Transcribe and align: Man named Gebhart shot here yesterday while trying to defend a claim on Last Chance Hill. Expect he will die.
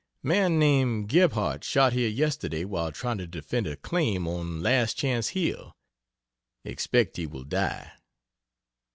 Man 0.23 0.57
named 0.57 1.09
Gebhart 1.09 1.63
shot 1.63 1.93
here 1.93 2.09
yesterday 2.09 2.65
while 2.65 2.91
trying 2.91 3.19
to 3.19 3.27
defend 3.27 3.67
a 3.67 3.75
claim 3.75 4.27
on 4.27 4.63
Last 4.63 4.95
Chance 4.97 5.27
Hill. 5.37 5.77
Expect 6.65 7.17
he 7.17 7.27
will 7.27 7.43
die. 7.43 7.91